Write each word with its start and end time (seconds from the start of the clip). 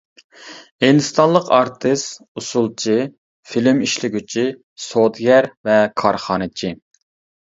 ھىندىستانلىق 0.83 1.49
ئارتىس، 1.57 2.05
ئۇسسۇلچى، 2.39 2.95
فىلىم 3.49 3.81
ئىشلىگۈچى، 3.89 4.47
سودىگەر 4.87 5.49
ۋە 5.71 5.77
كارخانىچى. 6.03 6.73